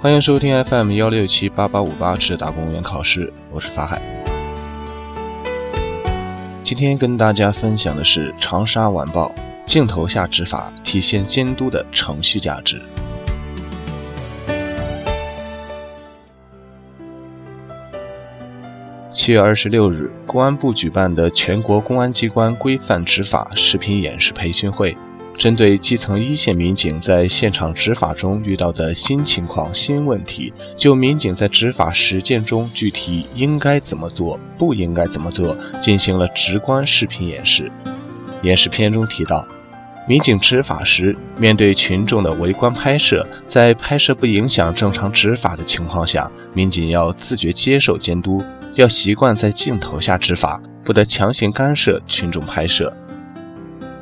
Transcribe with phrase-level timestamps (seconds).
[0.00, 4.00] 欢迎收听 FM 幺六七八八五八智达公务员考试，我是法海。
[6.62, 9.34] 今天跟大家分享的是《长沙晚报》
[9.66, 12.80] 镜头下执法体现监督的程序价值。
[19.12, 24.96] 七月二十六日，公安部举办的全国公安机关规范执法视频演示培训会。
[25.38, 37.70] 针对基层一线民警在现场执法中遇到的新情况、新问题，就民警在执法实践中具体应该怎么做、不应该怎么做，进行了直观视频演示。
[38.42, 39.46] 演示片中提到，
[40.08, 48.42] 民警执法时面对群众的围观拍摄，在拍摄不影响正常执法的情况下，民警要自觉接受监督，
[48.74, 52.92] 要习惯在镜头下执法，不得强行干涉群众拍摄。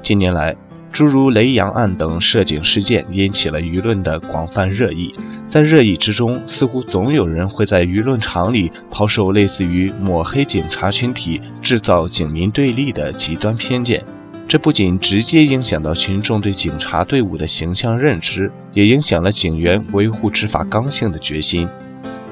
[0.02, 0.54] 近年来，
[0.96, 5.12] 诸如雷洋案等涉警事件引起了舆论的广泛热议，
[5.46, 14.02] 在热议之中，似乎总有人会在舆论场里抛售类似于抹黑警察群体、制造警民对立的极端偏见。
[14.48, 21.68] 这不仅直接影响到群众对警察队伍的形象认知，也影响了警员维护执法刚性的决心。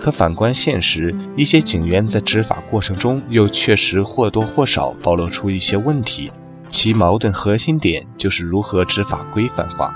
[0.00, 6.32] 可反观现实，一些警员在执法过程中又确实或多或少暴露出一些问题。
[6.74, 9.94] 其矛盾核心点就是如何执法规范化。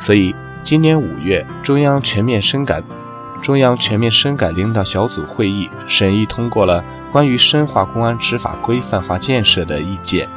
[0.00, 0.34] 所以，
[0.64, 2.82] 今年五月，中央全面深改
[3.40, 10.28] 中央全面深改领导小组会议审议通过了关于深化公安执法规范化建设的意见。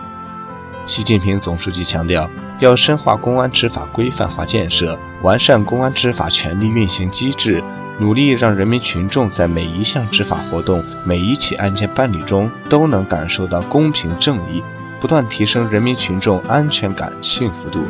[0.86, 7.64] 习近平总书记强调，要深化公安执法规范化建设，完善公安执法权力运行机制，
[8.00, 14.62] 努力让人民群众在每一项执法活动、每一起案件办理中都能感受到公平正义。
[15.00, 17.82] 不断提升人民群众安全感、幸福度，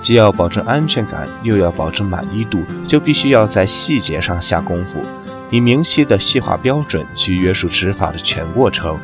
[0.00, 5.00] 既要保证安全感，又要保证满意度，就必须要在细节上下功夫，
[5.50, 8.98] 以明晰的细化标准去约束执法的全过程。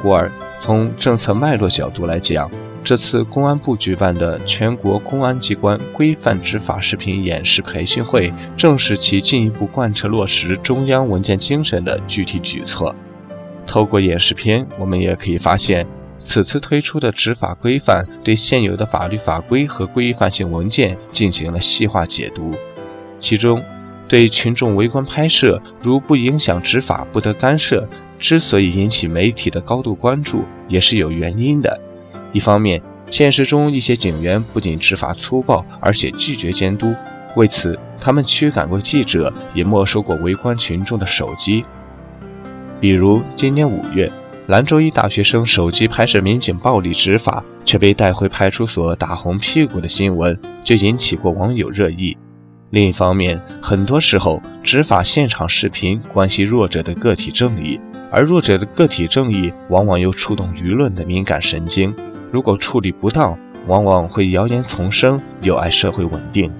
[0.00, 0.30] 故而，
[0.60, 2.50] 从政策脉络角度来讲，
[2.84, 12.94] 这次公安部举办的全国公安机关规范执法视频演示培训会，正是其进一步贯彻落实中央文件精神的具体举措。
[13.66, 15.86] 透过演示片，我们也可以发现。
[16.24, 22.50] 此次推出的执法规范，对现有的法律法规和规范性文件进行了细化解读。
[23.20, 23.62] 其中，
[24.08, 27.86] 对群众围观拍摄如不影响执法不得干涉，
[28.18, 31.78] 之所以引起媒体的高度关注，也是有原因的。
[32.32, 36.94] 一方面，现实中一些警员不仅执法粗暴，而且拒绝监督，
[37.36, 41.64] 为此他们驱赶过记者，也没收过围观群众的手机。
[42.80, 44.10] 比如今年五月。
[44.46, 52.14] 兰州一大学生手机拍摄民警暴力执法，却被带回派出所打红屁股的新闻，就引起过网友热议。
[52.68, 61.94] 另一方面，很多时候执法现场视频关系弱者的个体正义，而弱者的个体正义往往又触动舆论的敏感神经，
[62.30, 66.52] 如果处理不当，往往会谣言丛生，有碍社会稳定。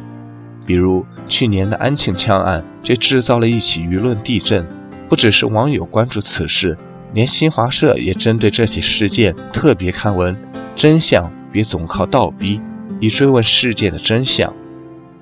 [0.64, 4.66] 比如去年的安庆枪案，就制造了一起舆论地震，
[5.06, 6.78] 不只是网友关注此事。
[7.14, 10.36] 连新华社也针对这起事件特别刊文，
[10.74, 12.60] 真相别总靠倒逼，
[12.98, 14.52] 以追问事件的真相。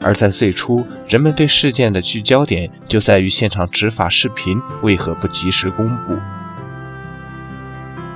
[0.01, 6.17] 而在最初，人们对事件的聚焦点就在于现场执法视频为何不及时公布。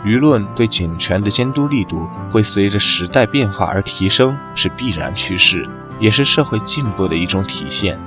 [0.05, 5.69] 舆论对警权的监督力度会随着时代变化而提升，是必然趋势，
[6.01, 7.99] 也是社会进步的一种体现。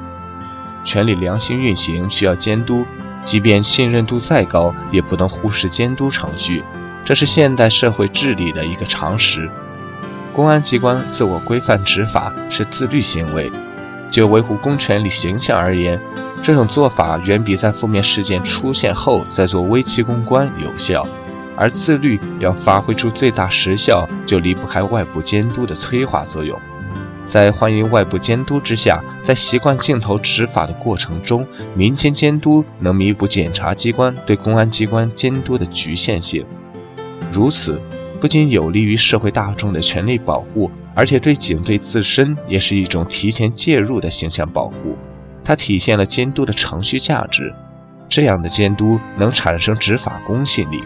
[0.83, 2.83] 权力良性运行需要监督。
[3.29, 6.63] 即便信任度再高，也不能忽视监督程序，
[7.05, 9.47] 这是现代社会治理的一个常识。
[10.33, 13.51] 公安机关自我规范执法是自律行为，
[14.09, 16.01] 就维护公权力形象而言，
[16.41, 21.05] 这种做法远比在负面事件出现后再做危机公关有效。
[21.55, 26.59] 而自律要发挥出最大实效，就离不开外部监督的催化作用。
[27.29, 31.45] 在欢迎外部监督之下，在习惯镜头执法的过程中，
[31.75, 36.43] 民间监督能弥补检察机关对公安机关监督的局限性。
[37.31, 37.79] 如此，
[38.19, 44.97] 不仅有利于社会大众的权利保护，而且对警队自身也是一种提前介入的形象保护。
[45.43, 47.53] 它体现了监督的程序价值。
[48.07, 50.79] 这样的监督能产生执法公信力。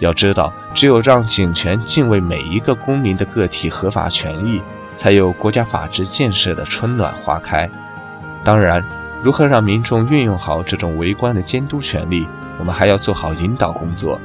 [0.00, 4.60] 要知道，只有让警权敬畏每一个公民的个体合法权益。
[4.98, 7.66] 才有国家法治建设的春暖花开。
[8.44, 8.84] 当然，
[9.22, 12.26] 如何让民众运用好这种围观的监督权利，
[12.58, 14.20] 我们还要做好引导工作。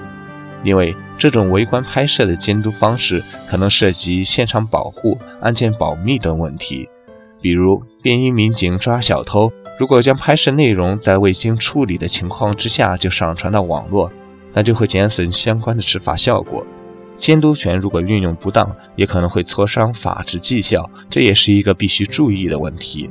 [0.63, 6.87] 因为这种围观拍摄的监督方式可能涉及现场保护、案件保密等问题，
[7.41, 14.09] 比如便衣民警抓小偷，如果将拍摄内容在未经处理的情况之下就上传到网络，
[14.53, 16.65] 那就会减损相关的执法效果。
[17.15, 23.10] 监督权如果运用不当，也可能会挫伤法治绩效，这也是一个必须注意的问题。